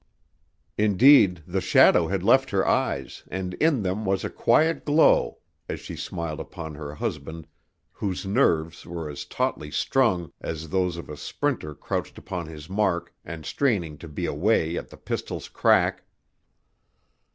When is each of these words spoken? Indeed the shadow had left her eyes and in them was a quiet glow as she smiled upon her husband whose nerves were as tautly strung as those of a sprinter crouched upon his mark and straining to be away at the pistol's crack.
Indeed 0.79 1.43
the 1.45 1.61
shadow 1.61 2.07
had 2.07 2.23
left 2.23 2.49
her 2.49 2.67
eyes 2.67 3.21
and 3.29 3.53
in 3.61 3.83
them 3.83 4.03
was 4.03 4.23
a 4.23 4.31
quiet 4.31 4.83
glow 4.83 5.37
as 5.69 5.79
she 5.79 5.95
smiled 5.95 6.39
upon 6.39 6.73
her 6.73 6.95
husband 6.95 7.45
whose 7.91 8.25
nerves 8.25 8.83
were 8.83 9.11
as 9.11 9.25
tautly 9.25 9.69
strung 9.69 10.31
as 10.41 10.69
those 10.69 10.97
of 10.97 11.07
a 11.07 11.15
sprinter 11.17 11.75
crouched 11.75 12.17
upon 12.17 12.47
his 12.47 12.67
mark 12.67 13.13
and 13.23 13.45
straining 13.45 13.95
to 13.99 14.07
be 14.07 14.25
away 14.25 14.75
at 14.75 14.89
the 14.89 14.97
pistol's 14.97 15.47
crack. 15.49 16.03